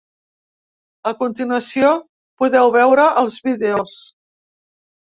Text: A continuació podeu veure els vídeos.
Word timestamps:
A 1.11 1.13
continuació 1.19 1.91
podeu 2.45 2.75
veure 2.79 3.07
els 3.25 3.39
vídeos. 3.51 3.97